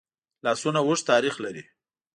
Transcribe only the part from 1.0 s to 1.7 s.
تاریخ لري